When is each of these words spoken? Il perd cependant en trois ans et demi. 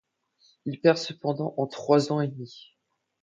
Il 0.65 0.81
perd 0.81 0.97
cependant 0.97 1.53
en 1.57 1.67
trois 1.67 2.11
ans 2.11 2.21
et 2.21 2.27
demi. 2.27 2.71